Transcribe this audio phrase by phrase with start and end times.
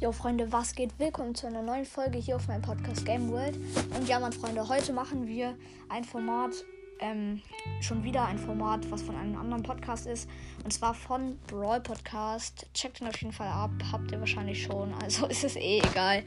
[0.00, 0.96] Jo Freunde, was geht?
[1.00, 3.56] Willkommen zu einer neuen Folge hier auf meinem Podcast Game World.
[3.96, 5.56] Und ja, meine Freunde, heute machen wir
[5.88, 6.52] ein Format,
[7.00, 7.42] ähm,
[7.80, 10.30] schon wieder ein Format, was von einem anderen Podcast ist.
[10.62, 12.68] Und zwar von Brawl Podcast.
[12.74, 16.22] Checkt ihn auf jeden Fall ab, habt ihr wahrscheinlich schon, also ist es eh egal.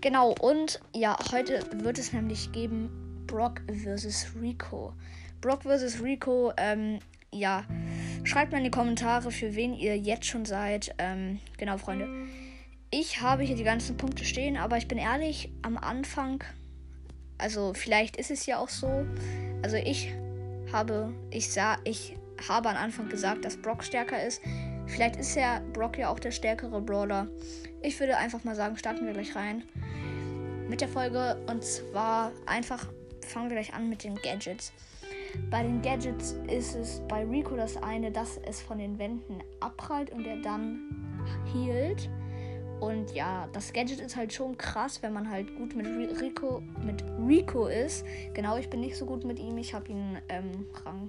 [0.00, 4.28] Genau, und ja, heute wird es nämlich geben Brock vs.
[4.40, 4.92] Rico.
[5.40, 6.00] Brock vs.
[6.04, 7.00] Rico, ähm,
[7.32, 7.64] ja,
[8.22, 10.94] schreibt mal in die Kommentare, für wen ihr jetzt schon seid.
[10.98, 12.06] Ähm, genau, Freunde
[12.92, 16.44] ich habe hier die ganzen Punkte stehen, aber ich bin ehrlich, am Anfang,
[17.38, 19.06] also vielleicht ist es ja auch so,
[19.62, 20.12] also ich
[20.70, 22.16] habe, ich sah, ich
[22.48, 24.42] habe am Anfang gesagt, dass Brock stärker ist.
[24.86, 27.28] Vielleicht ist ja Brock ja auch der stärkere Brawler.
[27.80, 29.62] Ich würde einfach mal sagen, starten wir gleich rein
[30.68, 31.38] mit der Folge.
[31.46, 32.86] Und zwar einfach
[33.26, 34.72] fangen wir gleich an mit den Gadgets.
[35.50, 40.10] Bei den Gadgets ist es bei Rico das eine, dass es von den Wänden abprallt
[40.10, 40.80] und er dann
[41.54, 42.10] hielt.
[42.82, 45.86] Und ja, das Gadget ist halt schon krass, wenn man halt gut mit
[46.20, 48.04] Rico, mit Rico ist.
[48.34, 49.56] Genau, ich bin nicht so gut mit ihm.
[49.56, 51.08] Ich habe ihn ähm, Rang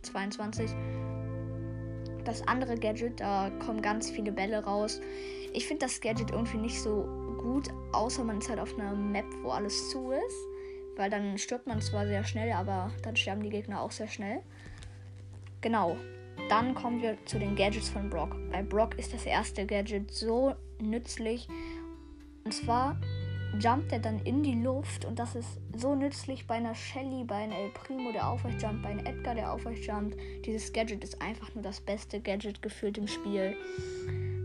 [0.00, 0.70] 22.
[2.24, 5.02] Das andere Gadget, da kommen ganz viele Bälle raus.
[5.52, 7.02] Ich finde das Gadget irgendwie nicht so
[7.36, 10.96] gut, außer man ist halt auf einer Map, wo alles zu ist.
[10.96, 14.40] Weil dann stirbt man zwar sehr schnell, aber dann sterben die Gegner auch sehr schnell.
[15.60, 15.98] Genau.
[16.48, 18.36] Dann kommen wir zu den Gadgets von Brock.
[18.50, 21.48] Bei Brock ist das erste Gadget so nützlich.
[22.44, 22.96] Und zwar
[23.58, 27.36] jumpt er dann in die Luft und das ist so nützlich bei einer Shelly, bei
[27.36, 30.16] einer El Primo, der aufrecht jumpt, bei einem Edgar, der aufrecht jumpt.
[30.44, 33.56] Dieses Gadget ist einfach nur das beste Gadget gefühlt im Spiel.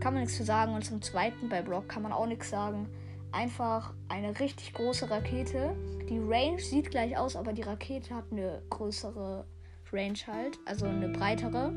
[0.00, 0.74] Kann man nichts zu sagen.
[0.74, 2.88] Und zum zweiten bei Brock kann man auch nichts sagen.
[3.32, 5.76] Einfach eine richtig große Rakete.
[6.08, 9.44] Die Range sieht gleich aus, aber die Rakete hat eine größere
[9.92, 11.68] Range halt, also eine breitere.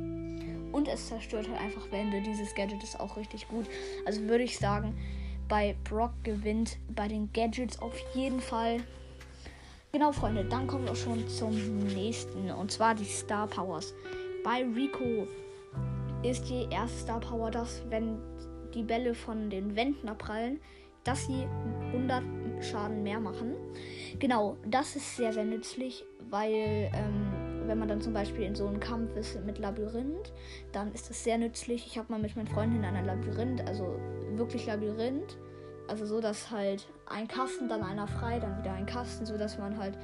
[0.72, 2.22] Und es zerstört halt einfach Wände.
[2.22, 3.68] Dieses Gadget ist auch richtig gut.
[4.06, 4.98] Also würde ich sagen,
[5.48, 8.78] bei Brock gewinnt bei den Gadgets auf jeden Fall.
[9.92, 12.50] Genau, Freunde, dann kommen wir schon zum nächsten.
[12.50, 13.94] Und zwar die Star Powers.
[14.44, 15.28] Bei Rico
[16.24, 18.18] ist die erste Star Power, dass wenn
[18.74, 20.60] die Bälle von den Wänden abprallen,
[21.04, 21.46] dass sie
[21.92, 22.24] 100
[22.64, 23.54] Schaden mehr machen.
[24.20, 27.23] Genau, das ist sehr, sehr nützlich, weil ähm,
[27.74, 30.32] wenn man dann zum Beispiel in so einem Kampf ist mit Labyrinth,
[30.74, 31.88] dann ist das sehr nützlich.
[31.88, 34.00] Ich habe mal mit meinen Freunden in einer Labyrinth, also
[34.36, 35.40] wirklich Labyrinth,
[35.88, 39.58] also so, dass halt ein Kasten, dann einer frei, dann wieder ein Kasten, so dass
[39.58, 39.98] man halt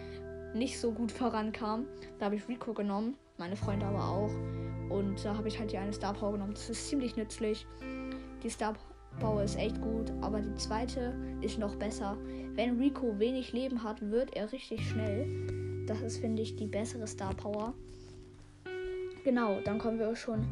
[0.55, 1.85] nicht so gut vorankam.
[2.17, 4.31] Da habe ich Rico genommen, meine Freunde aber auch.
[4.89, 6.55] Und da habe ich halt die eine Star Power genommen.
[6.55, 7.67] Das ist ziemlich nützlich.
[8.41, 8.73] Die Star
[9.19, 12.17] Power ist echt gut, aber die zweite ist noch besser.
[12.55, 15.58] Wenn Rico wenig Leben hat, wird er richtig schnell.
[15.89, 17.73] Das ist, finde ich, die bessere Star Power.
[19.23, 20.45] Genau, dann kommen wir schon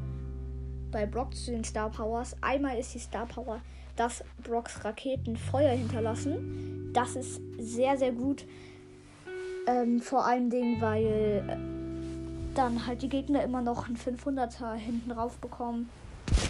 [0.92, 2.36] bei Brock zu den Star Powers.
[2.42, 3.62] Einmal ist die Star Power,
[3.96, 6.90] dass Brocks Raketen Feuer hinterlassen.
[6.92, 8.48] Das ist sehr, sehr gut.
[9.68, 15.12] Ähm, vor allen Dingen, weil äh, dann halt die Gegner immer noch einen 500er hinten
[15.12, 15.88] rauf bekommen.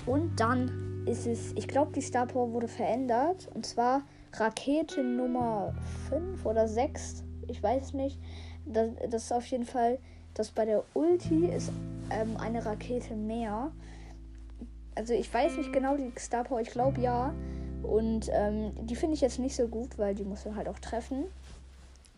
[0.06, 3.50] Und dann ist es, ich glaube, die Star Power wurde verändert.
[3.54, 5.76] Und zwar Rakete Nummer
[6.08, 7.26] 5 oder 6.
[7.50, 8.18] Ich weiß nicht
[8.72, 10.00] das, das ist auf jeden Fall,
[10.34, 11.72] dass bei der Ulti ist
[12.12, 13.72] ähm, eine Rakete mehr.
[14.96, 17.34] Also ich weiß nicht genau die Star Power, ich glaube ja.
[17.84, 20.80] Und ähm, die finde ich jetzt nicht so gut, weil die muss man halt auch
[20.80, 21.26] treffen.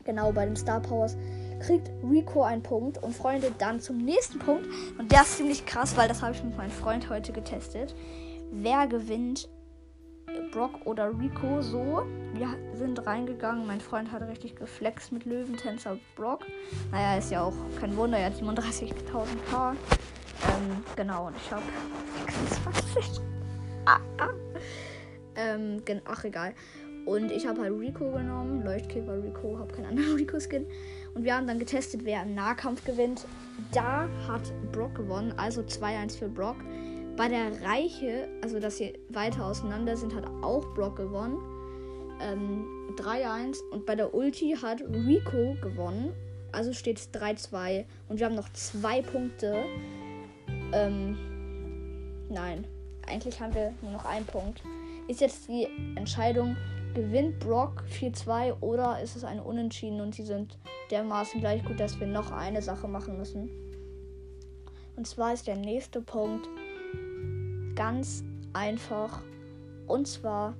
[0.05, 1.17] Genau, bei den Star Powers
[1.59, 3.03] kriegt Rico einen Punkt.
[3.03, 4.65] Und Freunde, dann zum nächsten Punkt.
[4.97, 7.93] Und der ist ziemlich krass, weil das habe ich mit meinem Freund heute getestet.
[8.51, 9.49] Wer gewinnt
[10.51, 12.05] Brock oder Rico so.
[12.33, 13.65] Wir sind reingegangen.
[13.67, 16.45] Mein Freund hat richtig geflext mit Löwentänzer Brock.
[16.91, 19.71] Naja, ist ja auch kein Wunder, er hat 37.000k.
[19.71, 21.63] Ähm, genau, und ich habe
[22.63, 23.21] 26.
[23.85, 24.29] Ah, ah.
[25.35, 26.53] Ähm, ach, egal.
[27.05, 28.63] Und ich habe halt Rico genommen.
[28.63, 30.65] Leuchtkäfer Rico, habe keinen anderen Rico-Skin.
[31.15, 33.25] Und wir haben dann getestet, wer im Nahkampf gewinnt.
[33.71, 36.57] Da hat Brock gewonnen, also 2-1 für Brock.
[37.19, 41.37] Bei der Reiche, also dass sie weiter auseinander sind, hat auch Brock gewonnen.
[42.21, 43.57] Ähm, 3-1.
[43.71, 46.13] Und bei der Ulti hat Rico gewonnen.
[46.53, 47.83] Also steht es 3-2.
[48.07, 49.65] Und wir haben noch zwei Punkte.
[50.71, 51.17] Ähm,
[52.29, 52.65] nein.
[53.05, 54.63] Eigentlich haben wir nur noch einen Punkt.
[55.09, 55.67] Ist jetzt die
[55.97, 56.55] Entscheidung,
[56.93, 60.57] gewinnt Brock 4-2 oder ist es ein Unentschieden und sie sind
[60.89, 63.49] dermaßen gleich gut, dass wir noch eine Sache machen müssen.
[64.95, 66.47] Und zwar ist der nächste Punkt
[67.79, 69.21] ganz einfach.
[69.87, 70.53] Und zwar,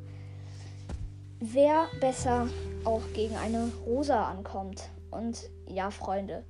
[1.41, 2.47] wer besser
[2.85, 4.89] auch gegen eine Rosa ankommt.
[5.11, 6.45] Und ja, Freunde,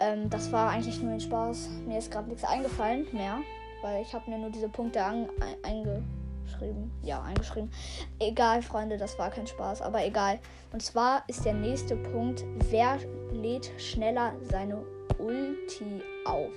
[0.00, 1.68] ähm, das war eigentlich nur ein Spaß.
[1.84, 3.40] Mir ist gerade nichts eingefallen mehr,
[3.82, 5.26] weil ich habe mir nur diese Punkte an,
[5.64, 6.92] eingeschrieben.
[7.02, 7.72] Ja, eingeschrieben.
[8.20, 10.38] Egal, Freunde, das war kein Spaß, aber egal.
[10.72, 12.98] Und zwar ist der nächste Punkt, wer
[13.32, 14.84] lädt schneller seine
[15.18, 16.52] Ulti auf?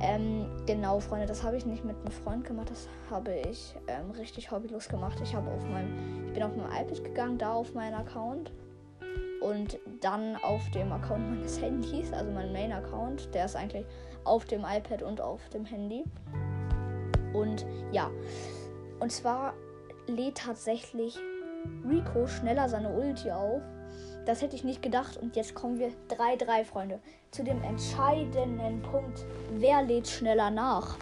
[0.00, 4.10] Ähm, genau, Freunde, das habe ich nicht mit einem Freund gemacht, das habe ich ähm,
[4.10, 5.18] richtig hobbylos gemacht.
[5.22, 8.52] Ich habe auf meinem, ich bin auf meinem iPad gegangen, da auf meinen Account
[9.40, 13.86] und dann auf dem Account meines Handys, also mein Main-Account, der ist eigentlich
[14.24, 16.04] auf dem iPad und auf dem Handy.
[17.32, 18.10] Und ja,
[19.00, 19.54] und zwar
[20.06, 21.18] lädt tatsächlich
[21.88, 23.62] Rico schneller seine Ulti auf.
[24.26, 25.16] Das hätte ich nicht gedacht.
[25.16, 27.00] Und jetzt kommen wir 3-3, Freunde,
[27.30, 29.24] zu dem entscheidenden Punkt.
[29.52, 30.96] Wer lädt schneller nach?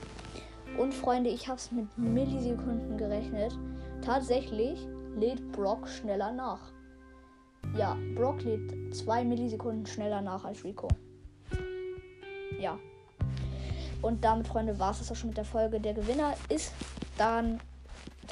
[0.78, 3.58] Und Freunde, ich habe es mit Millisekunden gerechnet.
[4.02, 4.86] Tatsächlich
[5.16, 6.60] lädt Brock schneller nach.
[7.76, 10.88] Ja, Brock lädt 2 Millisekunden schneller nach als Rico.
[12.60, 12.78] Ja.
[14.02, 15.80] Und damit, Freunde, war es das auch schon mit der Folge.
[15.80, 16.72] Der Gewinner ist
[17.16, 17.58] dann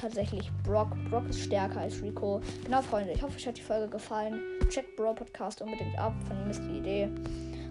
[0.02, 0.90] tatsächlich Brock.
[1.08, 2.40] Brock ist stärker als Rico.
[2.64, 4.40] Genau, Freunde, ich hoffe, euch hat die Folge gefallen.
[4.68, 6.12] Checkt Bro Podcast unbedingt ab.
[6.26, 7.08] Von ihm ist die Idee.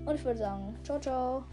[0.06, 1.44] Und ich würde sagen, ciao, ciao.